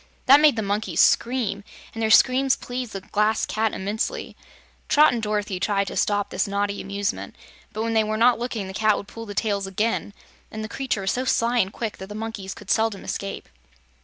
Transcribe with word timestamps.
That 0.25 0.39
made 0.39 0.55
the 0.55 0.63
monkeys 0.63 0.99
scream, 0.99 1.63
and 1.93 2.01
their 2.01 2.09
screams 2.09 2.55
pleased 2.55 2.93
the 2.93 3.01
Glass 3.01 3.45
Cat 3.45 3.71
immensely. 3.71 4.35
Trot 4.89 5.13
and 5.13 5.21
Dorothy 5.21 5.59
tried 5.59 5.85
to 5.89 5.95
stop 5.95 6.31
this 6.31 6.47
naughty 6.47 6.81
amusement, 6.81 7.35
but 7.71 7.83
when 7.83 7.93
they 7.93 8.03
were 8.03 8.17
not 8.17 8.39
looking 8.39 8.65
the 8.67 8.73
Cat 8.73 8.97
would 8.97 9.07
pull 9.07 9.27
the 9.27 9.35
tails 9.35 9.67
again, 9.67 10.13
and 10.49 10.63
the 10.63 10.67
creature 10.67 11.01
was 11.01 11.11
so 11.11 11.23
sly 11.25 11.59
and 11.59 11.71
quick 11.71 11.97
that 11.97 12.07
the 12.09 12.15
monkeys 12.15 12.55
could 12.55 12.71
seldom 12.71 13.03
escape. 13.03 13.47